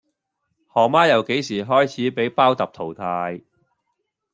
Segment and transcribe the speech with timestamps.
[0.73, 3.43] 何媽由幾時開始俾包揼淘汰?